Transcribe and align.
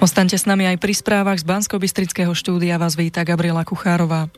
Ostaňte 0.00 0.40
s 0.40 0.48
nami 0.48 0.64
aj 0.64 0.80
pri 0.80 0.96
správach 0.96 1.36
z 1.36 1.44
bansko 1.44 1.76
štúdia. 2.32 2.80
Vás 2.80 2.96
víta 2.96 3.20
Gabriela 3.20 3.68
Kuchárová. 3.68 4.32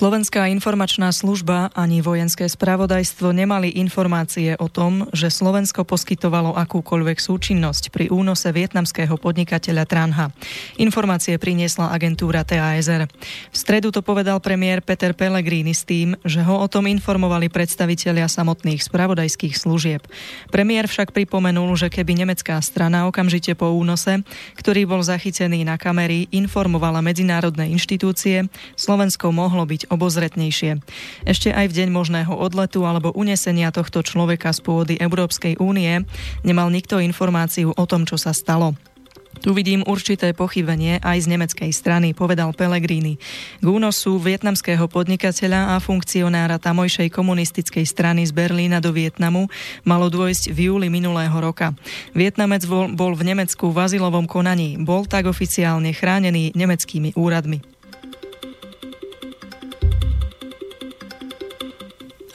Slovenská 0.00 0.48
informačná 0.48 1.12
služba 1.12 1.68
ani 1.76 2.00
vojenské 2.00 2.48
spravodajstvo 2.48 3.36
nemali 3.36 3.68
informácie 3.76 4.56
o 4.56 4.64
tom, 4.64 5.04
že 5.12 5.28
Slovensko 5.28 5.84
poskytovalo 5.84 6.56
akúkoľvek 6.56 7.20
súčinnosť 7.20 7.92
pri 7.92 8.08
únose 8.08 8.48
vietnamského 8.48 9.12
podnikateľa 9.20 9.84
Tranha. 9.84 10.32
Informácie 10.80 11.36
priniesla 11.36 11.92
agentúra 11.92 12.48
TASR. 12.48 13.12
V 13.52 13.56
stredu 13.60 13.92
to 13.92 14.00
povedal 14.00 14.40
premiér 14.40 14.80
Peter 14.80 15.12
Pellegrini 15.12 15.76
s 15.76 15.84
tým, 15.84 16.16
že 16.24 16.40
ho 16.48 16.64
o 16.64 16.64
tom 16.64 16.88
informovali 16.88 17.52
predstavitelia 17.52 18.24
samotných 18.24 18.80
spravodajských 18.80 19.52
služieb. 19.52 20.00
Premiér 20.48 20.88
však 20.88 21.12
pripomenul, 21.12 21.76
že 21.76 21.92
keby 21.92 22.24
nemecká 22.24 22.56
strana 22.64 23.04
okamžite 23.04 23.52
po 23.52 23.68
únose, 23.76 24.24
ktorý 24.56 24.88
bol 24.88 25.04
zachytený 25.04 25.60
na 25.68 25.76
kamery, 25.76 26.24
informovala 26.32 27.04
medzinárodné 27.04 27.68
inštitúcie, 27.68 28.48
Slovensko 28.80 29.28
mohlo 29.28 29.68
byť 29.68 29.89
obozretnejšie. 29.90 30.78
Ešte 31.26 31.50
aj 31.50 31.66
v 31.68 31.76
deň 31.82 31.88
možného 31.90 32.32
odletu 32.32 32.86
alebo 32.86 33.12
unesenia 33.12 33.74
tohto 33.74 34.00
človeka 34.06 34.54
z 34.54 34.60
pôdy 34.62 34.94
Európskej 34.96 35.58
únie 35.58 36.06
nemal 36.46 36.70
nikto 36.70 37.02
informáciu 37.02 37.74
o 37.74 37.84
tom, 37.84 38.06
čo 38.06 38.16
sa 38.16 38.30
stalo. 38.30 38.78
Tu 39.40 39.54
vidím 39.54 39.86
určité 39.86 40.34
pochybenie 40.34 40.98
aj 41.00 41.24
z 41.24 41.30
nemeckej 41.30 41.70
strany, 41.70 42.12
povedal 42.12 42.50
Pellegrini. 42.50 43.16
K 43.62 43.66
únosu 43.66 44.18
vietnamského 44.18 44.84
podnikateľa 44.90 45.72
a 45.72 45.76
funkcionára 45.78 46.58
tamojšej 46.58 47.08
komunistickej 47.14 47.86
strany 47.86 48.26
z 48.26 48.34
Berlína 48.34 48.82
do 48.82 48.90
Vietnamu 48.90 49.46
malo 49.86 50.10
dôjsť 50.10 50.50
v 50.50 50.68
júli 50.68 50.88
minulého 50.90 51.32
roka. 51.38 51.72
Vietnamec 52.12 52.66
bol, 52.66 53.14
v 53.14 53.22
Nemecku 53.22 53.70
v 53.70 53.78
azylovom 53.80 54.26
konaní. 54.26 54.76
Bol 54.82 55.06
tak 55.06 55.30
oficiálne 55.30 55.94
chránený 55.94 56.52
nemeckými 56.58 57.14
úradmi. 57.14 57.69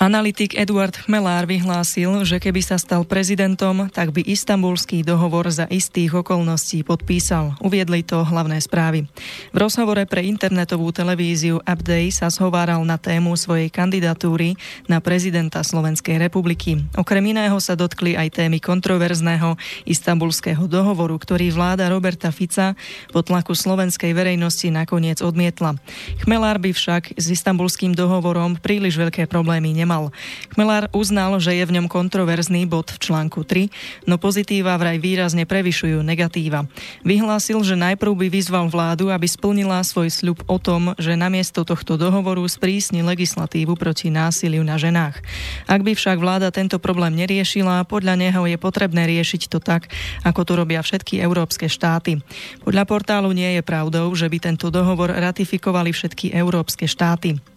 Analytik 0.06 0.54
Eduard 0.54 0.94
Chmelár 0.94 1.50
vyhlásil, 1.50 2.30
že 2.30 2.38
keby 2.38 2.62
sa 2.62 2.78
stal 2.78 3.10
prezidentom, 3.10 3.90
tak 3.90 4.14
by 4.14 4.22
istambulský 4.22 5.02
dohovor 5.02 5.50
za 5.50 5.66
istých 5.66 6.22
okolností 6.22 6.86
podpísal. 6.86 7.58
Uviedli 7.58 8.06
to 8.06 8.22
hlavné 8.22 8.62
správy. 8.62 9.10
V 9.50 9.58
rozhovore 9.58 10.06
pre 10.06 10.22
internetovú 10.22 10.94
televíziu 10.94 11.58
Upday 11.66 12.14
sa 12.14 12.30
zhováral 12.30 12.86
na 12.86 13.02
tému 13.02 13.34
svojej 13.34 13.74
kandidatúry 13.74 14.54
na 14.86 15.02
prezidenta 15.02 15.66
Slovenskej 15.66 16.22
republiky. 16.22 16.86
Okrem 16.94 17.26
iného 17.34 17.58
sa 17.58 17.74
dotkli 17.74 18.14
aj 18.14 18.46
témy 18.46 18.62
kontroverzného 18.62 19.58
istambulského 19.90 20.70
dohovoru, 20.70 21.18
ktorý 21.18 21.50
vláda 21.50 21.90
Roberta 21.90 22.30
Fica 22.30 22.78
po 23.10 23.26
tlaku 23.26 23.58
slovenskej 23.58 24.14
verejnosti 24.14 24.70
nakoniec 24.70 25.26
odmietla. 25.26 25.82
Chmelár 26.22 26.62
by 26.62 26.78
však 26.78 27.18
s 27.18 27.26
istambulským 27.26 27.98
dohovorom 27.98 28.62
príliš 28.62 29.02
veľké 29.02 29.26
problémy 29.26 29.74
nemal 29.74 29.95
nemal. 29.96 30.12
Chmelár 30.52 30.92
uznal, 30.92 31.40
že 31.40 31.56
je 31.56 31.64
v 31.64 31.80
ňom 31.80 31.88
kontroverzný 31.88 32.68
bod 32.68 32.92
v 32.92 33.00
článku 33.00 33.48
3, 33.48 33.72
no 34.04 34.20
pozitíva 34.20 34.76
vraj 34.76 35.00
výrazne 35.00 35.48
prevyšujú 35.48 36.04
negatíva. 36.04 36.68
Vyhlásil, 37.08 37.64
že 37.64 37.80
najprv 37.80 38.12
by 38.12 38.28
vyzval 38.28 38.68
vládu, 38.68 39.08
aby 39.08 39.24
splnila 39.24 39.80
svoj 39.88 40.12
sľub 40.12 40.44
o 40.52 40.58
tom, 40.60 40.92
že 41.00 41.16
namiesto 41.16 41.64
tohto 41.64 41.96
dohovoru 41.96 42.44
sprísni 42.44 43.00
legislatívu 43.04 43.80
proti 43.80 44.12
násiliu 44.12 44.64
na 44.68 44.76
ženách. 44.76 45.24
Ak 45.72 45.82
by 45.82 45.96
však 45.96 46.20
vláda 46.20 46.52
tento 46.52 46.76
problém 46.76 47.16
neriešila, 47.16 47.88
podľa 47.88 48.20
neho 48.20 48.44
je 48.52 48.58
potrebné 48.60 49.08
riešiť 49.08 49.48
to 49.48 49.64
tak, 49.64 49.88
ako 50.28 50.42
to 50.44 50.54
robia 50.60 50.84
všetky 50.84 51.24
európske 51.24 51.72
štáty. 51.72 52.20
Podľa 52.68 52.84
portálu 52.84 53.32
nie 53.32 53.56
je 53.56 53.64
pravdou, 53.64 54.12
že 54.12 54.28
by 54.28 54.38
tento 54.44 54.68
dohovor 54.68 55.14
ratifikovali 55.16 55.96
všetky 55.96 56.36
európske 56.36 56.90
štáty. 56.90 57.55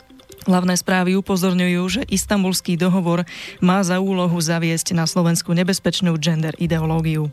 Hlavné 0.48 0.80
správy 0.80 1.18
upozorňujú, 1.20 1.82
že 1.88 2.02
istambulský 2.08 2.80
dohovor 2.80 3.28
má 3.60 3.84
za 3.84 4.00
úlohu 4.00 4.38
zaviesť 4.40 4.96
na 4.96 5.04
Slovensku 5.04 5.52
nebezpečnú 5.52 6.16
gender 6.16 6.56
ideológiu. 6.56 7.28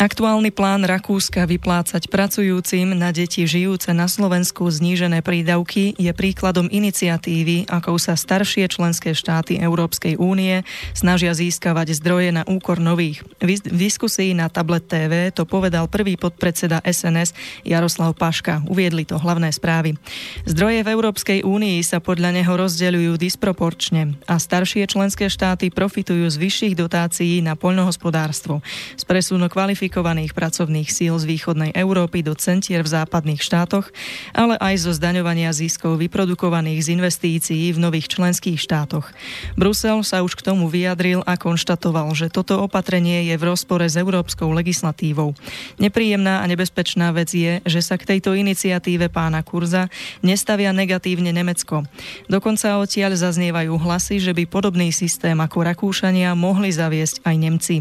Aktuálny 0.00 0.48
plán 0.48 0.80
Rakúska 0.88 1.44
vyplácať 1.44 2.08
pracujúcim 2.08 2.96
na 2.96 3.12
deti 3.12 3.44
žijúce 3.44 3.92
na 3.92 4.08
Slovensku 4.08 4.64
znížené 4.64 5.20
prídavky 5.20 5.92
je 5.92 6.08
príkladom 6.16 6.72
iniciatívy, 6.72 7.68
akou 7.68 8.00
sa 8.00 8.16
staršie 8.16 8.64
členské 8.72 9.12
štáty 9.12 9.60
Európskej 9.60 10.16
únie 10.16 10.64
snažia 10.96 11.36
získavať 11.36 12.00
zdroje 12.00 12.32
na 12.32 12.48
úkor 12.48 12.80
nových. 12.80 13.20
V 13.44 13.60
diskusii 13.60 14.32
na 14.32 14.48
Tablet 14.48 14.88
TV 14.88 15.36
to 15.36 15.44
povedal 15.44 15.84
prvý 15.84 16.16
podpredseda 16.16 16.80
SNS 16.80 17.36
Jaroslav 17.68 18.16
Paška. 18.16 18.64
Uviedli 18.72 19.04
to 19.04 19.20
hlavné 19.20 19.52
správy. 19.52 20.00
Zdroje 20.48 20.80
v 20.80 20.96
Európskej 20.96 21.44
únii 21.44 21.76
sa 21.84 22.00
podľa 22.00 22.40
neho 22.40 22.56
rozdeľujú 22.56 23.20
disproporčne 23.20 24.16
a 24.24 24.40
staršie 24.40 24.88
členské 24.88 25.28
štáty 25.28 25.68
profitujú 25.68 26.24
z 26.24 26.40
vyšších 26.40 26.72
dotácií 26.72 27.44
na 27.44 27.52
poľnohospodárstvo. 27.52 28.64
Z 28.96 29.04
presunu 29.04 29.52
kvalifikácií 29.52 29.89
kvalifikovaných 29.90 30.38
pracovných 30.38 30.86
síl 30.86 31.18
z 31.18 31.26
východnej 31.26 31.74
Európy 31.74 32.22
do 32.22 32.38
centier 32.38 32.86
v 32.86 32.94
západných 32.94 33.42
štátoch, 33.42 33.90
ale 34.30 34.54
aj 34.62 34.86
zo 34.86 34.94
zdaňovania 34.94 35.50
ziskov 35.50 35.98
vyprodukovaných 35.98 36.86
z 36.86 36.88
investícií 36.94 37.74
v 37.74 37.82
nových 37.82 38.06
členských 38.06 38.54
štátoch. 38.54 39.10
Brusel 39.58 40.06
sa 40.06 40.22
už 40.22 40.38
k 40.38 40.46
tomu 40.46 40.70
vyjadril 40.70 41.26
a 41.26 41.34
konštatoval, 41.34 42.14
že 42.14 42.30
toto 42.30 42.62
opatrenie 42.62 43.26
je 43.26 43.34
v 43.34 43.50
rozpore 43.50 43.82
s 43.82 43.98
európskou 43.98 44.46
legislatívou. 44.54 45.34
Nepríjemná 45.82 46.38
a 46.38 46.44
nebezpečná 46.46 47.10
vec 47.10 47.34
je, 47.34 47.58
že 47.66 47.82
sa 47.82 47.98
k 47.98 48.14
tejto 48.14 48.38
iniciatíve 48.38 49.10
pána 49.10 49.42
Kurza 49.42 49.90
nestavia 50.22 50.70
negatívne 50.70 51.34
Nemecko. 51.34 51.82
Dokonca 52.30 52.78
odtiaľ 52.78 53.18
zaznievajú 53.18 53.74
hlasy, 53.74 54.22
že 54.22 54.30
by 54.30 54.46
podobný 54.46 54.94
systém 54.94 55.34
ako 55.34 55.66
Rakúšania 55.66 56.38
mohli 56.38 56.70
zaviesť 56.70 57.26
aj 57.26 57.34
Nemci. 57.34 57.76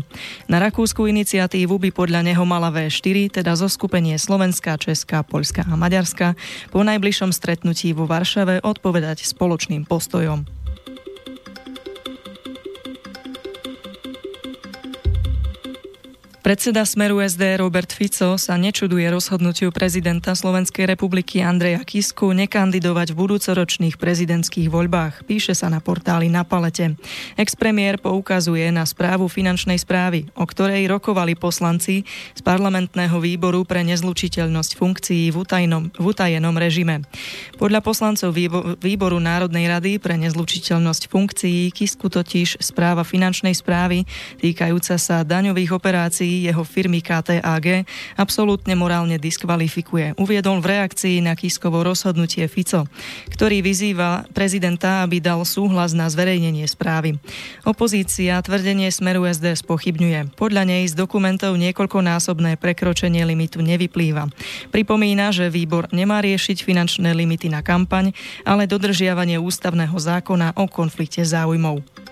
Na 0.50 0.58
rakúsku 0.58 1.06
iniciatívu 1.06 1.78
by 1.78 1.99
podľa 2.00 2.32
neho 2.32 2.48
mala 2.48 2.72
V4, 2.72 3.44
teda 3.44 3.60
zo 3.60 3.68
skupenie 3.68 4.16
Slovenska, 4.16 4.80
Česka, 4.80 5.20
Poľska 5.20 5.68
a 5.68 5.76
Maďarska, 5.76 6.40
po 6.72 6.80
najbližšom 6.80 7.36
stretnutí 7.36 7.92
vo 7.92 8.08
Varšave 8.08 8.64
odpovedať 8.64 9.28
spoločným 9.28 9.84
postojom. 9.84 10.59
Predseda 16.50 16.82
Smeru 16.82 17.22
SD 17.22 17.62
Robert 17.62 17.94
Fico 17.94 18.34
sa 18.34 18.58
nečuduje 18.58 19.06
rozhodnutiu 19.14 19.70
prezidenta 19.70 20.34
Slovenskej 20.34 20.90
republiky 20.90 21.46
Andreja 21.46 21.78
Kisku 21.86 22.34
nekandidovať 22.34 23.14
v 23.14 23.20
budúcoročných 23.22 24.02
prezidentských 24.02 24.66
voľbách, 24.66 25.30
píše 25.30 25.54
sa 25.54 25.70
na 25.70 25.78
portáli 25.78 26.26
Na 26.26 26.42
palete. 26.42 26.98
Expremiér 27.38 28.02
poukazuje 28.02 28.66
na 28.74 28.82
správu 28.90 29.30
finančnej 29.30 29.78
správy, 29.78 30.26
o 30.34 30.42
ktorej 30.50 30.90
rokovali 30.90 31.38
poslanci 31.38 32.02
z 32.34 32.42
parlamentného 32.42 33.22
výboru 33.22 33.62
pre 33.62 33.86
nezlučiteľnosť 33.86 34.74
funkcií 34.74 35.30
v, 35.30 35.46
utajnom, 35.46 35.94
v 35.94 36.02
utajenom 36.02 36.58
režime. 36.58 37.06
Podľa 37.62 37.86
poslancov 37.86 38.34
výboru 38.82 39.22
Národnej 39.22 39.70
rady 39.70 40.02
pre 40.02 40.18
nezlučiteľnosť 40.18 41.14
funkcií 41.14 41.70
Kisku 41.70 42.10
totiž 42.10 42.58
správa 42.58 43.06
finančnej 43.06 43.54
správy 43.54 44.02
týkajúca 44.42 44.98
sa 44.98 45.22
daňových 45.22 45.78
operácií 45.78 46.39
jeho 46.48 46.64
firmy 46.64 47.04
KTAG 47.04 47.84
absolútne 48.16 48.74
morálne 48.80 49.20
diskvalifikuje. 49.20 50.16
Uviedol 50.16 50.64
v 50.64 50.80
reakcii 50.80 51.20
na 51.20 51.36
Kiskovo 51.36 51.84
rozhodnutie 51.84 52.48
Fico, 52.48 52.88
ktorý 53.36 53.60
vyzýva 53.60 54.24
prezidenta, 54.32 55.04
aby 55.04 55.20
dal 55.20 55.44
súhlas 55.44 55.92
na 55.92 56.08
zverejnenie 56.08 56.64
správy. 56.64 57.20
Opozícia 57.68 58.40
tvrdenie 58.40 58.88
Smeru 58.90 59.28
SD 59.28 59.60
spochybňuje. 59.60 60.40
Podľa 60.40 60.64
nej 60.66 60.88
z 60.88 60.96
dokumentov 60.96 61.60
niekoľkonásobné 61.60 62.56
prekročenie 62.58 63.28
limitu 63.28 63.60
nevyplýva. 63.60 64.32
Pripomína, 64.72 65.36
že 65.36 65.52
výbor 65.52 65.92
nemá 65.92 66.24
riešiť 66.24 66.64
finančné 66.64 67.12
limity 67.14 67.52
na 67.52 67.60
kampaň, 67.60 68.16
ale 68.48 68.66
dodržiavanie 68.66 69.38
ústavného 69.38 69.96
zákona 69.96 70.56
o 70.56 70.66
konflikte 70.70 71.22
záujmov. 71.26 72.09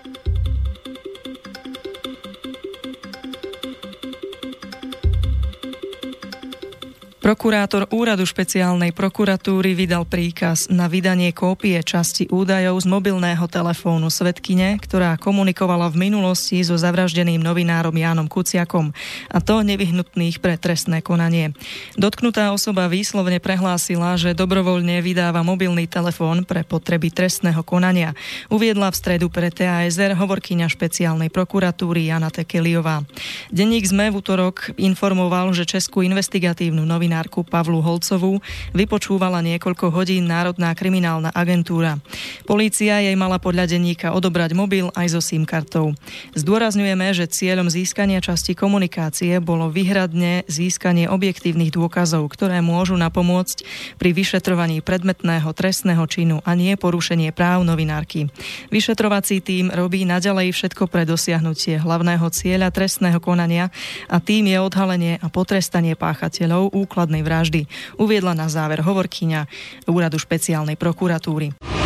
Prokurátor 7.27 7.91
úradu 7.91 8.23
špeciálnej 8.23 8.95
prokuratúry 8.95 9.75
vydal 9.75 10.07
príkaz 10.07 10.71
na 10.71 10.87
vydanie 10.87 11.35
kópie 11.35 11.75
časti 11.83 12.31
údajov 12.31 12.79
z 12.79 12.87
mobilného 12.87 13.43
telefónu 13.51 14.07
Svetkine, 14.07 14.79
ktorá 14.79 15.19
komunikovala 15.19 15.91
v 15.91 16.07
minulosti 16.07 16.63
so 16.63 16.79
zavraždeným 16.79 17.43
novinárom 17.43 17.91
Jánom 17.91 18.31
Kuciakom, 18.31 18.95
a 19.27 19.43
to 19.43 19.59
nevyhnutných 19.59 20.39
pre 20.39 20.55
trestné 20.55 21.03
konanie. 21.03 21.51
Dotknutá 21.99 22.55
osoba 22.55 22.87
výslovne 22.87 23.43
prehlásila, 23.43 24.15
že 24.15 24.31
dobrovoľne 24.31 25.03
vydáva 25.03 25.43
mobilný 25.43 25.83
telefón 25.83 26.47
pre 26.47 26.63
potreby 26.63 27.11
trestného 27.11 27.59
konania. 27.59 28.15
Uviedla 28.47 28.87
v 28.87 28.99
stredu 29.03 29.27
pre 29.27 29.51
TASR 29.51 30.15
hovorkyňa 30.15 30.71
špeciálnej 30.71 31.27
prokuratúry 31.27 32.07
Jana 32.07 32.31
Tekeliová. 32.31 33.03
Denník 33.51 33.83
ZME 33.83 34.15
v 34.15 34.23
útorok 34.23 34.71
informoval, 34.79 35.51
že 35.51 35.67
Českú 35.67 36.07
investigatívnu 36.07 36.87
novinu 36.87 37.16
novinárku 37.17 37.41
Pavlu 37.49 37.81
Holcovú 37.81 38.37
vypočúvala 38.77 39.41
niekoľko 39.41 39.89
hodín 39.89 40.29
Národná 40.29 40.77
kriminálna 40.77 41.33
agentúra. 41.33 41.97
Polícia 42.45 43.01
jej 43.01 43.17
mala 43.17 43.41
podľa 43.41 43.73
denníka 43.73 44.13
odobrať 44.13 44.53
mobil 44.53 44.93
aj 44.93 45.17
so 45.17 45.21
SIM 45.21 45.41
kartou. 45.41 45.97
Zdôrazňujeme, 46.37 47.09
že 47.17 47.25
cieľom 47.25 47.73
získania 47.73 48.21
časti 48.21 48.53
komunikácie 48.53 49.41
bolo 49.41 49.73
vyhradne 49.73 50.45
získanie 50.45 51.09
objektívnych 51.09 51.73
dôkazov, 51.73 52.29
ktoré 52.29 52.61
môžu 52.61 52.93
napomôcť 52.93 53.65
pri 53.97 54.13
vyšetrovaní 54.13 54.85
predmetného 54.85 55.49
trestného 55.57 56.05
činu 56.05 56.45
a 56.45 56.53
nie 56.53 56.77
porušenie 56.77 57.33
práv 57.33 57.65
novinárky. 57.65 58.29
Vyšetrovací 58.69 59.41
tým 59.41 59.73
robí 59.73 60.05
naďalej 60.05 60.53
všetko 60.53 60.85
pre 60.85 61.09
dosiahnutie 61.09 61.81
hlavného 61.81 62.29
cieľa 62.29 62.69
trestného 62.69 63.17
konania 63.17 63.73
a 64.05 64.21
tým 64.21 64.53
je 64.53 64.57
odhalenie 64.61 65.17
a 65.17 65.27
potrestanie 65.33 65.97
páchateľov 65.97 66.77
úkladnej 67.07 67.23
vraždy, 67.23 67.61
uviedla 67.95 68.35
na 68.35 68.51
záver 68.51 68.83
hovorkyňa 68.83 69.47
Úradu 69.87 70.19
špeciálnej 70.19 70.75
prokuratúry. 70.75 71.76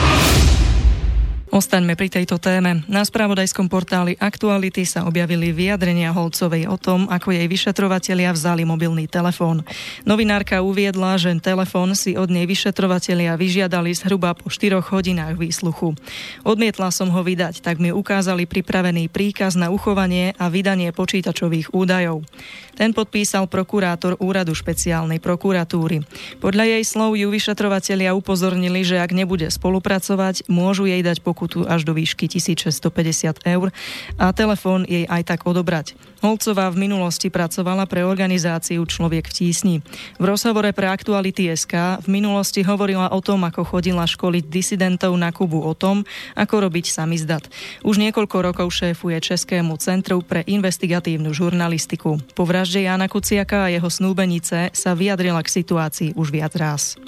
Ostaňme 1.52 2.00
pri 2.00 2.08
tejto 2.08 2.40
téme. 2.40 2.88
Na 2.88 3.04
spravodajskom 3.04 3.68
portáli 3.68 4.16
Aktuality 4.16 4.88
sa 4.88 5.04
objavili 5.04 5.52
vyjadrenia 5.52 6.16
Holcovej 6.16 6.64
o 6.72 6.80
tom, 6.80 7.12
ako 7.12 7.36
jej 7.36 7.44
vyšetrovatelia 7.44 8.32
vzali 8.32 8.64
mobilný 8.64 9.04
telefón. 9.04 9.68
Novinárka 10.08 10.64
uviedla, 10.64 11.20
že 11.20 11.36
telefón 11.44 11.92
si 11.92 12.16
od 12.16 12.32
nej 12.32 12.48
vyšetrovatelia 12.48 13.36
vyžiadali 13.36 13.92
zhruba 13.92 14.32
po 14.32 14.48
4 14.48 14.80
hodinách 14.80 15.36
výsluchu. 15.36 15.92
Odmietla 16.48 16.88
som 16.88 17.12
ho 17.12 17.20
vydať, 17.20 17.60
tak 17.60 17.84
mi 17.84 17.92
ukázali 17.92 18.48
pripravený 18.48 19.12
príkaz 19.12 19.60
na 19.60 19.76
uchovanie 19.76 20.32
a 20.40 20.48
vydanie 20.48 20.96
počítačových 20.96 21.76
údajov. 21.76 22.24
Ten 22.80 22.96
podpísal 22.96 23.52
prokurátor 23.52 24.16
úradu 24.24 24.56
špeciálnej 24.56 25.20
prokuratúry. 25.20 26.08
Podľa 26.40 26.80
jej 26.80 26.84
slov 26.88 27.20
ju 27.20 27.28
vyšetrovatelia 27.28 28.16
upozornili, 28.16 28.88
že 28.88 29.04
ak 29.04 29.12
nebude 29.12 29.52
spolupracovať, 29.52 30.48
môžu 30.48 30.88
jej 30.88 31.04
dať 31.04 31.20
pokutu 31.20 31.41
pokutu 31.42 31.66
až 31.66 31.90
do 31.90 31.98
výšky 31.98 32.30
1650 32.30 33.50
eur 33.50 33.74
a 34.22 34.30
telefón 34.30 34.86
jej 34.86 35.10
aj 35.10 35.26
tak 35.26 35.50
odobrať. 35.50 35.98
Holcová 36.22 36.70
v 36.70 36.86
minulosti 36.86 37.34
pracovala 37.34 37.90
pre 37.90 38.06
organizáciu 38.06 38.86
Človek 38.86 39.26
v 39.26 39.34
tísni. 39.34 39.76
V 40.22 40.24
rozhovore 40.30 40.70
pre 40.70 40.86
Aktuality 40.94 41.50
SK 41.50 42.06
v 42.06 42.08
minulosti 42.14 42.62
hovorila 42.62 43.10
o 43.10 43.18
tom, 43.26 43.42
ako 43.42 43.66
chodila 43.66 44.06
školiť 44.06 44.46
disidentov 44.54 45.18
na 45.18 45.34
Kubu 45.34 45.66
o 45.66 45.74
tom, 45.74 46.06
ako 46.38 46.70
robiť 46.70 46.94
samizdat. 46.94 47.50
Už 47.82 47.98
niekoľko 47.98 48.54
rokov 48.54 48.70
šéfuje 48.70 49.18
Českému 49.18 49.82
centru 49.82 50.22
pre 50.22 50.46
investigatívnu 50.46 51.34
žurnalistiku. 51.34 52.22
Po 52.38 52.46
vražde 52.46 52.86
Jana 52.86 53.10
Kuciaka 53.10 53.66
a 53.66 53.74
jeho 53.74 53.90
snúbenice 53.90 54.70
sa 54.78 54.94
vyjadrila 54.94 55.42
k 55.42 55.50
situácii 55.50 56.14
už 56.14 56.30
viac 56.30 56.54
raz. 56.54 57.02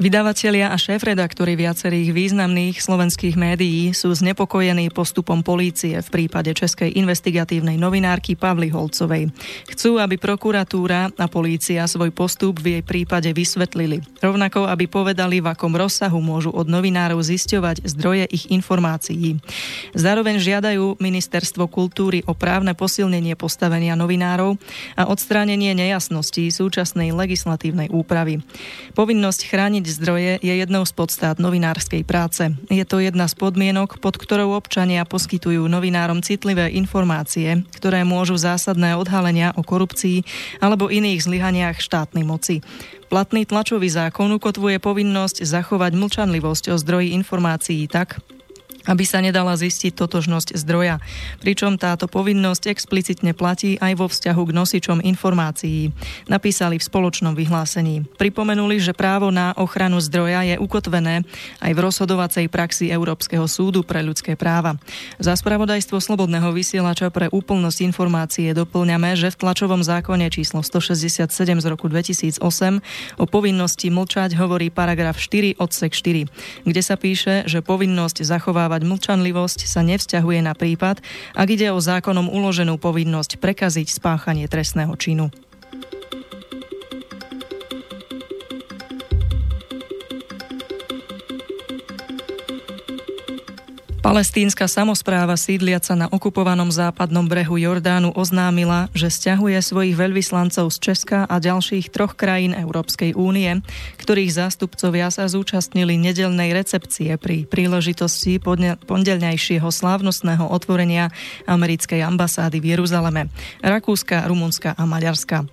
Vydavatelia 0.00 0.72
a 0.72 0.80
šéf-redaktori 0.80 1.60
viacerých 1.60 2.16
významných 2.16 2.80
slovenských 2.80 3.36
médií 3.36 3.92
sú 3.92 4.08
znepokojení 4.16 4.88
postupom 4.88 5.44
polície 5.44 5.92
v 6.00 6.08
prípade 6.08 6.56
českej 6.56 6.96
investigatívnej 6.96 7.76
novinárky 7.76 8.32
Pavly 8.32 8.72
Holcovej. 8.72 9.28
Chcú, 9.68 10.00
aby 10.00 10.16
prokuratúra 10.16 11.12
a 11.12 11.26
polícia 11.28 11.84
svoj 11.84 12.16
postup 12.16 12.64
v 12.64 12.80
jej 12.80 12.82
prípade 12.82 13.28
vysvetlili. 13.28 14.00
Rovnako, 14.24 14.72
aby 14.72 14.88
povedali, 14.88 15.44
v 15.44 15.52
akom 15.52 15.76
rozsahu 15.76 16.16
môžu 16.24 16.48
od 16.48 16.64
novinárov 16.64 17.20
zisťovať 17.20 17.84
zdroje 17.84 18.24
ich 18.32 18.48
informácií. 18.48 19.36
Zároveň 19.92 20.40
žiadajú 20.40 20.96
Ministerstvo 20.96 21.68
kultúry 21.68 22.24
o 22.24 22.32
právne 22.32 22.72
posilnenie 22.72 23.36
postavenia 23.36 24.00
novinárov 24.00 24.56
a 24.96 25.12
odstránenie 25.12 25.76
nejasností 25.76 26.48
súčasnej 26.48 27.12
legislatívnej 27.12 27.92
úpravy. 27.92 28.40
Povinnosť 28.96 29.44
chrániť 29.44 29.89
zdroje 29.90 30.38
je 30.38 30.54
jednou 30.54 30.86
z 30.86 30.92
podstát 30.94 31.36
novinárskej 31.42 32.06
práce. 32.06 32.54
Je 32.70 32.84
to 32.86 33.02
jedna 33.02 33.26
z 33.26 33.34
podmienok, 33.34 33.98
pod 33.98 34.14
ktorou 34.14 34.54
občania 34.54 35.02
poskytujú 35.02 35.66
novinárom 35.66 36.22
citlivé 36.22 36.70
informácie, 36.74 37.66
ktoré 37.74 38.06
môžu 38.06 38.38
zásadné 38.38 38.94
odhalenia 38.94 39.50
o 39.58 39.66
korupcii 39.66 40.22
alebo 40.62 40.86
iných 40.88 41.26
zlyhaniach 41.26 41.76
štátnej 41.82 42.22
moci. 42.22 42.62
Platný 43.10 43.42
tlačový 43.42 43.90
zákon 43.90 44.30
ukotvuje 44.30 44.78
povinnosť 44.78 45.42
zachovať 45.42 45.92
mlčanlivosť 45.98 46.70
o 46.70 46.76
zdroji 46.78 47.10
informácií 47.18 47.90
tak, 47.90 48.22
aby 48.88 49.04
sa 49.04 49.20
nedala 49.20 49.56
zistiť 49.56 49.92
totožnosť 49.96 50.56
zdroja. 50.56 51.00
Pričom 51.40 51.76
táto 51.76 52.08
povinnosť 52.08 52.68
explicitne 52.72 53.36
platí 53.36 53.76
aj 53.80 53.92
vo 53.96 54.06
vzťahu 54.08 54.42
k 54.48 54.56
nosičom 54.56 54.98
informácií. 55.04 55.92
Napísali 56.28 56.80
v 56.80 56.86
spoločnom 56.86 57.36
vyhlásení. 57.36 58.08
Pripomenuli, 58.16 58.80
že 58.80 58.96
právo 58.96 59.28
na 59.28 59.52
ochranu 59.56 60.00
zdroja 60.00 60.44
je 60.44 60.56
ukotvené 60.56 61.24
aj 61.60 61.72
v 61.76 61.82
rozhodovacej 61.82 62.46
praxi 62.48 62.88
Európskeho 62.88 63.44
súdu 63.44 63.84
pre 63.84 64.00
ľudské 64.00 64.34
práva. 64.34 64.76
Za 65.20 65.36
spravodajstvo 65.36 66.00
Slobodného 66.00 66.48
vysielača 66.54 67.12
pre 67.12 67.28
úplnosť 67.28 67.78
informácie 67.84 68.48
doplňame, 68.56 69.14
že 69.18 69.32
v 69.32 69.38
tlačovom 69.40 69.84
zákone 69.84 70.32
číslo 70.32 70.64
167 70.64 71.28
z 71.60 71.66
roku 71.68 71.86
2008 71.88 72.40
o 73.20 73.24
povinnosti 73.28 73.88
mlčať 73.92 74.36
hovorí 74.38 74.72
paragraf 74.72 75.18
4 75.18 75.60
odsek 75.60 75.92
4, 75.92 76.64
kde 76.64 76.82
sa 76.82 76.94
píše, 76.96 77.44
že 77.44 77.60
povinnosť 77.60 78.22
zachovávať 78.24 78.69
zachovávať 78.70 78.86
mlčanlivosť 78.86 79.60
sa 79.66 79.82
nevzťahuje 79.82 80.46
na 80.46 80.54
prípad, 80.54 81.02
ak 81.34 81.48
ide 81.50 81.74
o 81.74 81.82
zákonom 81.82 82.30
uloženú 82.30 82.78
povinnosť 82.78 83.42
prekaziť 83.42 83.90
spáchanie 83.90 84.46
trestného 84.46 84.94
činu. 84.94 85.34
Palestínska 94.00 94.64
samozpráva 94.64 95.36
sídliaca 95.36 95.92
na 95.92 96.08
okupovanom 96.08 96.72
západnom 96.72 97.28
brehu 97.28 97.60
Jordánu 97.60 98.16
oznámila, 98.16 98.88
že 98.96 99.12
stiahuje 99.12 99.60
svojich 99.60 99.92
veľvyslancov 99.92 100.72
z 100.72 100.76
Česka 100.80 101.28
a 101.28 101.36
ďalších 101.36 101.92
troch 101.92 102.16
krajín 102.16 102.56
Európskej 102.56 103.12
únie, 103.12 103.60
ktorých 104.00 104.32
zástupcovia 104.32 105.12
sa 105.12 105.28
zúčastnili 105.28 106.00
nedelnej 106.00 106.56
recepcie 106.56 107.20
pri 107.20 107.44
príležitosti 107.44 108.40
pondelňajšieho 108.88 109.68
slávnostného 109.68 110.48
otvorenia 110.48 111.12
americkej 111.44 112.00
ambasády 112.00 112.56
v 112.56 112.80
Jeruzaleme, 112.80 113.28
Rakúska, 113.60 114.24
Rumunska 114.24 114.80
a 114.80 114.88
Maďarska. 114.88 115.44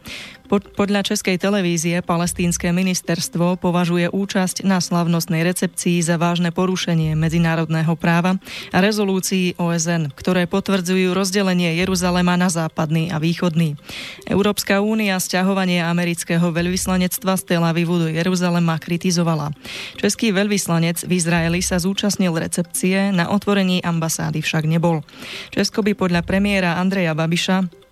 Podľa 0.47 1.03
Českej 1.03 1.35
televízie 1.35 1.99
palestínske 1.99 2.71
ministerstvo 2.71 3.59
považuje 3.59 4.07
účasť 4.07 4.63
na 4.63 4.79
slavnostnej 4.79 5.43
recepcii 5.43 5.99
za 5.99 6.15
vážne 6.15 6.55
porušenie 6.55 7.19
medzinárodného 7.19 7.91
práva 7.99 8.39
a 8.71 8.77
rezolúcií 8.79 9.59
OSN, 9.59 10.15
ktoré 10.15 10.47
potvrdzujú 10.47 11.11
rozdelenie 11.11 11.75
Jeruzalema 11.75 12.39
na 12.39 12.47
západný 12.47 13.11
a 13.11 13.19
východný. 13.19 13.75
Európska 14.23 14.79
únia 14.79 15.19
stiahovanie 15.19 15.83
amerického 15.83 16.47
veľvyslanectva 16.55 17.35
z 17.35 17.43
Tel 17.43 17.63
Avivu 17.67 17.99
do 17.99 18.07
Jeruzalema 18.07 18.79
kritizovala. 18.79 19.51
Český 19.99 20.31
veľvyslanec 20.31 21.03
v 21.03 21.11
Izraeli 21.11 21.59
sa 21.59 21.75
zúčastnil 21.75 22.31
recepcie, 22.31 23.11
na 23.11 23.27
otvorení 23.35 23.83
ambasády 23.83 24.39
však 24.39 24.63
nebol. 24.63 25.03
Česko 25.51 25.83
by 25.83 25.91
podľa 25.91 26.23
premiéra 26.23 26.79
Andreja 26.79 27.11
Babiša 27.11 27.86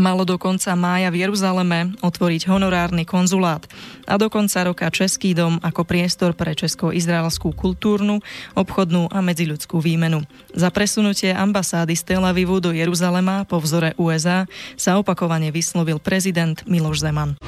malo 0.00 0.24
do 0.24 0.40
konca 0.40 0.72
mája 0.74 1.12
v 1.12 1.28
Jeruzaleme 1.28 1.94
otvoriť 2.00 2.48
honorárny 2.48 3.06
konzulát 3.06 3.62
a 4.08 4.16
do 4.16 4.32
konca 4.32 4.66
roka 4.66 4.88
Český 4.90 5.36
dom 5.36 5.60
ako 5.62 5.86
priestor 5.86 6.34
pre 6.34 6.56
česko-izraelskú 6.56 7.52
kultúrnu, 7.54 8.18
obchodnú 8.58 9.12
a 9.12 9.20
medziľudskú 9.22 9.78
výmenu. 9.78 10.24
Za 10.56 10.72
presunutie 10.74 11.30
ambasády 11.30 11.94
z 11.94 12.02
Tel 12.02 12.24
Avivu 12.26 12.58
do 12.58 12.74
Jeruzalema 12.74 13.46
po 13.46 13.62
vzore 13.62 13.94
USA 14.00 14.48
sa 14.74 14.98
opakovane 14.98 15.52
vyslovil 15.54 16.02
prezident 16.02 16.58
Miloš 16.66 17.06
Zeman. 17.06 17.38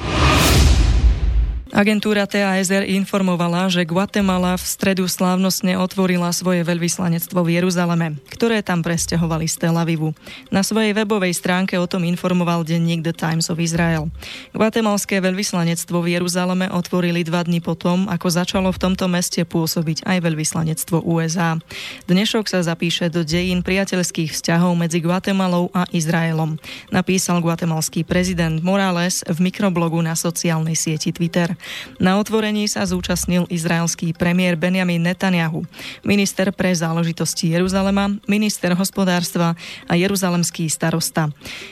Agentúra 1.73 2.29
TASR 2.29 2.85
informovala, 2.85 3.65
že 3.65 3.81
Guatemala 3.81 4.53
v 4.53 4.61
stredu 4.61 5.09
slávnostne 5.09 5.73
otvorila 5.73 6.29
svoje 6.29 6.61
veľvyslanectvo 6.61 7.41
v 7.41 7.57
Jeruzaleme, 7.57 8.21
ktoré 8.29 8.61
tam 8.61 8.85
presťahovali 8.85 9.49
z 9.49 9.57
Tel 9.57 9.73
Avivu. 9.73 10.13
Na 10.53 10.61
svojej 10.61 10.93
webovej 10.93 11.33
stránke 11.33 11.73
o 11.81 11.89
tom 11.89 12.05
informoval 12.05 12.61
denník 12.61 13.01
The 13.01 13.17
Times 13.17 13.49
of 13.49 13.57
Israel. 13.57 14.13
Guatemalské 14.53 15.17
veľvyslanectvo 15.17 15.97
v 15.97 16.13
Jeruzaleme 16.13 16.69
otvorili 16.69 17.25
dva 17.25 17.41
dni 17.41 17.57
potom, 17.57 18.05
ako 18.05 18.27
začalo 18.29 18.69
v 18.69 18.77
tomto 18.77 19.09
meste 19.09 19.41
pôsobiť 19.41 20.05
aj 20.05 20.29
veľvyslanectvo 20.29 21.01
USA. 21.09 21.57
Dnešok 22.05 22.53
sa 22.53 22.61
zapíše 22.61 23.09
do 23.09 23.25
dejín 23.25 23.65
priateľských 23.65 24.29
vzťahov 24.29 24.77
medzi 24.77 25.01
Guatemalou 25.01 25.73
a 25.73 25.89
Izraelom, 25.89 26.61
napísal 26.93 27.41
guatemalský 27.41 28.05
prezident 28.05 28.61
Morales 28.61 29.25
v 29.25 29.41
mikroblogu 29.41 29.97
na 30.05 30.13
sociálnej 30.13 30.77
sieti 30.77 31.09
Twitter. 31.09 31.57
Na 31.97 32.19
otvorení 32.21 32.65
sa 32.69 32.83
zúčastnil 32.87 33.47
izraelský 33.51 34.15
premiér 34.15 34.55
Benjamin 34.55 35.01
Netanyahu, 35.01 35.63
minister 36.03 36.51
pre 36.51 36.73
záležitosti 36.73 37.53
Jeruzalema, 37.53 38.13
minister 38.25 38.73
hospodárstva 38.73 39.53
a 39.87 39.93
jeruzalemský 39.93 40.67
starosta. 40.67 41.29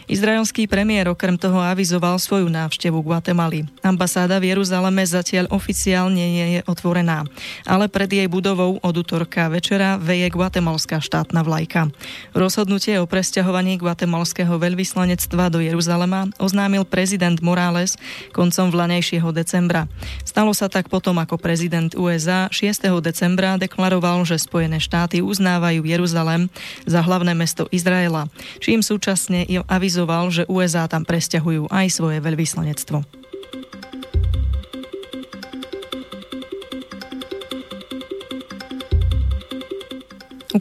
Izraelský 0.07 0.67
premiér 0.67 1.09
okrem 1.11 1.35
toho 1.35 1.59
avizoval 1.59 2.19
svoju 2.21 2.47
návštevu 2.47 3.01
Guatemaly. 3.01 3.65
Ambasáda 3.81 4.37
v 4.37 4.53
Jeruzaleme 4.53 5.03
zatiaľ 5.07 5.49
oficiálne 5.49 6.21
nie 6.21 6.47
je 6.57 6.61
otvorená, 6.67 7.25
ale 7.65 7.87
pred 7.87 8.07
jej 8.11 8.27
budovou 8.29 8.77
od 8.81 8.95
útorka 8.95 9.47
večera 9.49 9.97
veje 9.97 10.29
guatemalská 10.29 10.99
štátna 11.01 11.41
vlajka. 11.41 11.89
Rozhodnutie 12.35 12.99
o 13.01 13.09
presťahovaní 13.09 13.81
guatemalského 13.81 14.55
veľvyslanectva 14.55 15.49
do 15.49 15.59
Jeruzalema 15.59 16.29
oznámil 16.37 16.85
prezident 16.85 17.39
Morales 17.41 17.97
koncom 18.31 18.69
vlanejšieho 18.69 19.33
decembra. 19.33 19.80
Stalo 20.25 20.51
sa 20.51 20.67
tak 20.67 20.89
potom, 20.89 21.21
ako 21.21 21.39
prezident 21.39 21.93
USA 21.93 22.49
6. 22.49 22.89
decembra 22.99 23.55
deklaroval, 23.61 24.25
že 24.25 24.41
Spojené 24.41 24.81
štáty 24.81 25.21
uznávajú 25.21 25.85
Jeruzalem 25.85 26.49
za 26.89 27.05
hlavné 27.05 27.37
mesto 27.37 27.69
Izraela, 27.69 28.27
čím 28.59 28.81
súčasne 28.81 29.45
avizoval, 29.69 30.33
že 30.33 30.43
USA 30.49 30.89
tam 30.89 31.05
presťahujú 31.05 31.69
aj 31.69 31.87
svoje 31.93 32.17
veľvyslanectvo. 32.19 33.20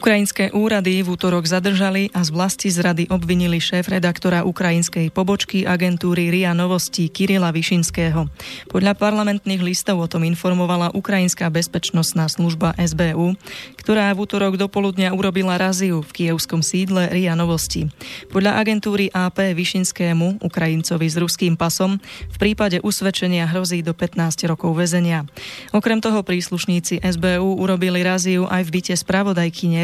Ukrajinské 0.01 0.49
úrady 0.49 1.05
v 1.05 1.13
útorok 1.13 1.45
zadržali 1.45 2.09
a 2.09 2.25
z 2.25 2.33
vlasti 2.33 2.73
zrady 2.73 3.05
obvinili 3.13 3.61
šéf-redaktora 3.61 4.41
ukrajinskej 4.49 5.13
pobočky 5.13 5.61
agentúry 5.69 6.33
RIA 6.33 6.57
Novostí 6.57 7.05
Kirila 7.05 7.53
Višinského. 7.53 8.25
Podľa 8.65 8.97
parlamentných 8.97 9.61
listov 9.61 10.01
o 10.01 10.09
tom 10.09 10.25
informovala 10.25 10.89
Ukrajinská 10.97 11.53
bezpečnostná 11.53 12.25
služba 12.33 12.73
SBU, 12.81 13.37
ktorá 13.77 14.09
v 14.17 14.25
útorok 14.25 14.57
do 14.57 14.65
urobila 15.13 15.61
raziu 15.61 16.01
v 16.01 16.09
kievskom 16.09 16.65
sídle 16.65 17.05
RIA 17.13 17.37
Novosti. 17.37 17.85
Podľa 18.33 18.57
agentúry 18.57 19.13
AP 19.13 19.53
Višinskému, 19.53 20.41
Ukrajincovi 20.41 21.13
s 21.13 21.21
ruským 21.21 21.53
pasom, 21.53 22.01
v 22.25 22.37
prípade 22.41 22.81
usvedčenia 22.81 23.45
hrozí 23.45 23.85
do 23.85 23.93
15 23.93 24.49
rokov 24.49 24.73
väzenia. 24.81 25.29
Okrem 25.77 26.01
toho 26.01 26.25
príslušníci 26.25 27.05
SBU 27.05 27.61
urobili 27.61 28.01
raziu 28.01 28.49
aj 28.49 28.65
v 28.65 28.81
byte 28.81 28.95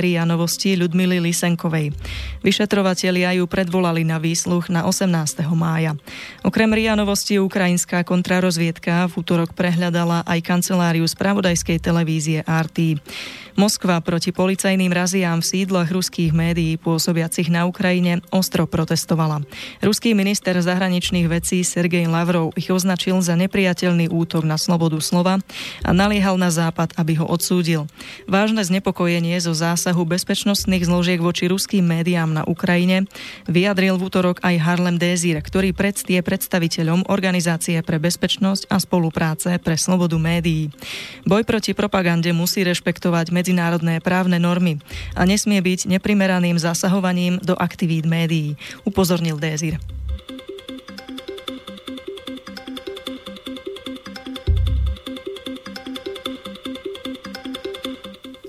spravodajkyne 0.08 0.16
Ria 0.18 0.24
Novosti 0.24 0.80
Ľudmily 0.80 1.20
Lisenkovej. 1.20 1.92
Vyšetrovatelia 2.40 3.36
ju 3.36 3.44
predvolali 3.44 4.08
na 4.08 4.24
výsluch 4.24 4.72
na 4.72 4.88
18. 4.88 5.44
mája. 5.52 6.00
Okrem 6.48 6.72
Ria 6.72 6.96
Novosti 6.96 7.36
ukrajinská 7.36 8.08
kontrarozviedka 8.08 9.12
v 9.12 9.14
útorok 9.20 9.52
prehľadala 9.52 10.24
aj 10.24 10.40
kanceláriu 10.48 11.04
spravodajskej 11.04 11.84
televízie 11.84 12.40
RT. 12.48 13.04
Moskva 13.58 13.98
proti 14.06 14.30
policajným 14.30 14.94
raziám 14.94 15.42
v 15.42 15.50
sídlach 15.50 15.90
ruských 15.90 16.30
médií 16.30 16.78
pôsobiacich 16.78 17.50
na 17.50 17.66
Ukrajine 17.66 18.22
ostro 18.30 18.70
protestovala. 18.70 19.42
Ruský 19.82 20.14
minister 20.14 20.54
zahraničných 20.62 21.26
vecí 21.26 21.66
Sergej 21.66 22.06
Lavrov 22.06 22.54
ich 22.54 22.70
označil 22.70 23.18
za 23.26 23.34
nepriateľný 23.34 24.14
útok 24.14 24.46
na 24.46 24.62
slobodu 24.62 25.02
slova 25.02 25.42
a 25.82 25.90
naliehal 25.90 26.38
na 26.38 26.54
Západ, 26.54 26.94
aby 27.02 27.18
ho 27.18 27.26
odsúdil. 27.26 27.90
Vážne 28.30 28.62
znepokojenie 28.62 29.34
zo 29.42 29.58
zásahu 29.58 29.97
bezpečnostných 30.06 30.86
zložiek 30.86 31.18
voči 31.18 31.50
ruským 31.50 31.82
médiám 31.82 32.30
na 32.30 32.46
Ukrajine 32.46 33.10
vyjadril 33.50 33.98
v 33.98 34.06
útorok 34.06 34.38
aj 34.46 34.62
Harlem 34.62 35.01
Désir, 35.01 35.42
ktorý 35.42 35.74
predstie 35.74 36.22
predstaviteľom 36.22 37.10
Organizácie 37.10 37.82
pre 37.82 37.98
bezpečnosť 37.98 38.70
a 38.70 38.77
spolupráce 38.77 39.58
pre 39.58 39.74
slobodu 39.74 40.22
médií. 40.22 40.70
Boj 41.25 41.42
proti 41.42 41.74
propagande 41.74 42.30
musí 42.38 42.62
rešpektovať 42.62 43.34
medzi 43.34 43.48
medzinárodné 43.48 44.04
právne 44.04 44.44
normy 44.44 44.84
a 45.16 45.24
nesmie 45.24 45.63
byť 45.63 45.88
neprimeraným 45.88 46.60
zasahovaním 46.60 47.39
do 47.39 47.56
aktivít 47.56 48.04
médií, 48.04 48.60
upozornil 48.84 49.39
Dézir. 49.39 49.80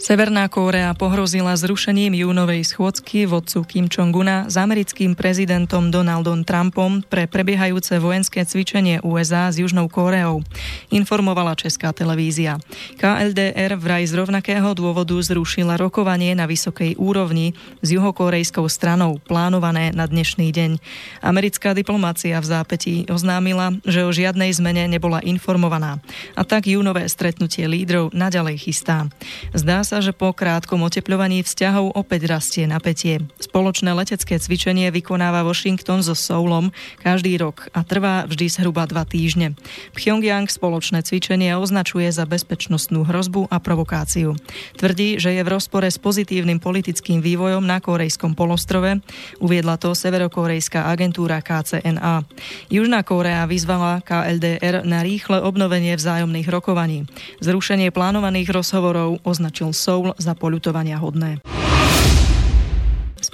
Severná 0.08 0.48
Kórea 0.48 0.96
pohrozila 0.96 1.52
zrušením 1.52 2.16
júnovej 2.16 2.64
schôdzky 2.64 3.28
vodcu 3.28 3.60
Kim 3.68 3.92
Jong-una 3.92 4.48
s 4.48 4.56
americkým 4.56 5.12
prezidentom 5.12 5.92
Donaldom 5.92 6.48
Trumpom 6.48 7.04
pre 7.04 7.28
prebiehajúce 7.28 8.00
vojenské 8.00 8.40
cvičenie 8.40 9.04
USA 9.04 9.52
s 9.52 9.60
Južnou 9.60 9.84
Kóreou, 9.92 10.40
informovala 10.88 11.52
Česká 11.60 11.92
televízia. 11.92 12.56
KLDR 12.96 13.76
vraj 13.76 14.08
z 14.08 14.16
rovnakého 14.16 14.72
dôvodu 14.72 15.12
zrušila 15.20 15.76
rokovanie 15.76 16.32
na 16.32 16.48
vysokej 16.48 16.96
úrovni 16.96 17.52
s 17.84 17.92
juhokorejskou 17.92 18.64
stranou 18.64 19.20
plánované 19.20 19.92
na 19.92 20.08
dnešný 20.08 20.48
deň. 20.56 20.80
Americká 21.20 21.76
diplomácia 21.76 22.40
v 22.40 22.48
zápätí 22.48 23.04
oznámila, 23.12 23.76
že 23.84 24.08
o 24.08 24.10
žiadnej 24.16 24.56
zmene 24.56 24.88
nebola 24.88 25.20
informovaná 25.20 26.00
a 26.32 26.48
tak 26.48 26.64
júnové 26.64 27.04
stretnutie 27.12 27.68
lídrov 27.68 28.16
naďalej 28.16 28.56
chystá. 28.56 29.04
Zdá 29.52 29.84
sa, 29.84 29.97
že 29.98 30.14
po 30.14 30.30
krátkom 30.30 30.82
otepľovaní 30.86 31.42
vzťahov 31.42 31.94
opäť 31.94 32.30
rastie 32.30 32.64
napätie. 32.66 33.22
Spoločné 33.38 33.94
letecké 33.94 34.38
cvičenie 34.38 34.90
vykonáva 34.94 35.42
Washington 35.42 36.00
so 36.00 36.14
Soulom 36.14 36.70
každý 37.02 37.36
rok 37.38 37.70
a 37.74 37.82
trvá 37.82 38.24
vždy 38.26 38.46
zhruba 38.48 38.86
dva 38.86 39.02
týždne. 39.04 39.58
Pyongyang 39.94 40.46
spoločné 40.46 41.02
cvičenie 41.02 41.54
označuje 41.58 42.10
za 42.10 42.24
bezpečnostnú 42.24 43.04
hrozbu 43.06 43.50
a 43.50 43.58
provokáciu. 43.58 44.38
Tvrdí, 44.78 45.18
že 45.18 45.34
je 45.34 45.42
v 45.42 45.52
rozpore 45.52 45.86
s 45.90 45.98
pozitívnym 45.98 46.62
politickým 46.62 47.18
vývojom 47.18 47.64
na 47.64 47.82
korejskom 47.82 48.38
polostrove, 48.38 49.02
uviedla 49.42 49.76
to 49.76 49.94
severokorejská 49.94 50.86
agentúra 50.86 51.42
KCNA. 51.42 52.24
Južná 52.70 53.02
Kórea 53.02 53.44
vyzvala 53.44 54.00
KLDR 54.02 54.86
na 54.86 55.02
rýchle 55.02 55.42
obnovenie 55.42 55.94
vzájomných 55.98 56.48
rokovaní. 56.48 57.04
Zrušenie 57.42 57.90
plánovaných 57.90 58.50
rozhovorov 58.52 59.20
označil 59.26 59.70
Soul 59.88 60.12
za 60.20 60.36
poľutovania 60.36 61.00
hodné. 61.00 61.40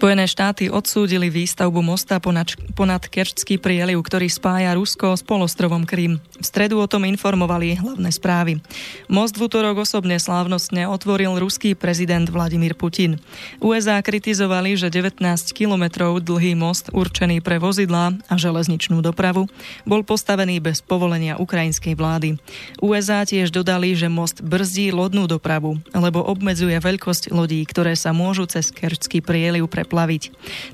Spojené 0.04 0.28
štáty 0.28 0.68
odsúdili 0.68 1.32
výstavbu 1.32 1.80
mosta 1.80 2.20
ponad, 2.20 3.02
Kerčský 3.08 3.56
prieliv, 3.56 4.04
ktorý 4.04 4.28
spája 4.28 4.76
Rusko 4.76 5.16
s 5.16 5.25
polostrovom 5.25 5.88
Krym. 5.88 6.20
V 6.20 6.44
stredu 6.44 6.76
o 6.76 6.84
tom 6.84 7.08
informovali 7.08 7.80
hlavné 7.80 8.12
správy. 8.12 8.61
Most 9.08 9.40
v 9.40 9.49
útorok 9.49 9.80
osobne 9.80 10.20
slávnostne 10.20 10.84
otvoril 10.92 11.40
ruský 11.40 11.73
prezident 11.73 12.28
Vladimír 12.28 12.76
Putin. 12.76 13.16
USA 13.64 13.96
kritizovali, 14.04 14.76
že 14.76 14.92
19 14.92 15.25
kilometrov 15.56 16.20
dlhý 16.20 16.52
most 16.52 16.92
určený 16.92 17.40
pre 17.40 17.56
vozidlá 17.56 18.12
a 18.28 18.34
železničnú 18.37 19.00
dopravu 19.00 19.49
bol 19.88 20.04
postavený 20.04 20.61
bez 20.61 20.84
povolenia 20.84 21.40
ukrajinskej 21.40 21.96
vlády. 21.96 22.37
USA 22.84 23.25
tiež 23.25 23.49
dodali, 23.49 23.96
že 23.96 24.12
most 24.12 24.44
brzdí 24.44 24.92
lodnú 24.92 25.25
dopravu, 25.25 25.80
lebo 25.96 26.20
obmedzuje 26.20 26.76
veľkosť 26.76 27.32
lodí, 27.32 27.64
ktoré 27.64 27.96
sa 27.96 28.12
môžu 28.12 28.44
cez 28.44 28.68
Kerčský 28.68 29.25
prieliv 29.25 29.64
pre 29.73 29.94
preplaviť. 29.95 30.23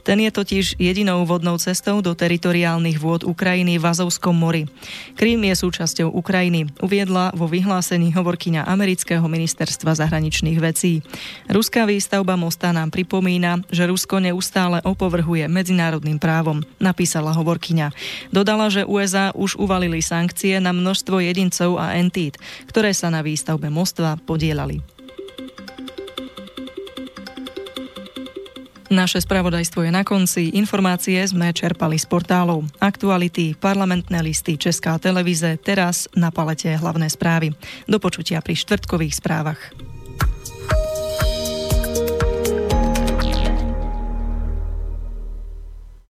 Ten 0.01 0.17
je 0.25 0.33
totiž 0.33 0.81
jedinou 0.81 1.29
vodnou 1.29 1.61
cestou 1.61 2.01
do 2.01 2.17
teritoriálnych 2.17 2.97
vôd 2.97 3.29
Ukrajiny 3.29 3.77
v 3.77 3.85
Azovskom 3.85 4.33
mori. 4.33 4.65
Krím 5.13 5.45
je 5.45 5.61
súčasťou 5.61 6.09
Ukrajiny, 6.09 6.73
uviedla 6.81 7.37
vo 7.37 7.45
vyhlásení 7.45 8.17
hovorkyňa 8.17 8.65
amerického 8.65 9.29
ministerstva 9.29 9.93
zahraničných 9.93 10.57
vecí. 10.57 11.05
Ruská 11.53 11.85
výstavba 11.85 12.41
mosta 12.41 12.73
nám 12.73 12.89
pripomína, 12.89 13.61
že 13.69 13.85
Rusko 13.85 14.25
neustále 14.25 14.81
opovrhuje 14.89 15.45
medzinárodným 15.53 16.17
právom, 16.17 16.65
napísala 16.81 17.37
hovorkyňa. 17.37 17.93
Dodala, 18.33 18.73
že 18.73 18.89
USA 18.89 19.37
už 19.37 19.61
uvalili 19.61 20.01
sankcie 20.01 20.57
na 20.65 20.73
množstvo 20.73 21.21
jedincov 21.21 21.77
a 21.77 21.93
entít, 22.01 22.41
ktoré 22.73 22.97
sa 22.97 23.13
na 23.13 23.21
výstavbe 23.21 23.69
mostva 23.69 24.17
podielali. 24.17 24.81
Naše 28.91 29.23
spravodajstvo 29.23 29.87
je 29.87 29.95
na 29.95 30.03
konci. 30.03 30.51
Informácie 30.59 31.23
sme 31.23 31.55
čerpali 31.55 31.95
z 31.95 32.11
portálov. 32.11 32.67
Aktuality, 32.83 33.55
parlamentné 33.55 34.19
listy, 34.19 34.59
Česká 34.59 34.99
televíze, 34.99 35.63
teraz 35.63 36.11
na 36.19 36.35
palete 36.35 36.75
hlavné 36.75 37.07
správy. 37.07 37.55
Do 37.87 38.03
počutia 38.03 38.43
pri 38.43 38.59
štvrtkových 38.59 39.15
správach. 39.15 39.90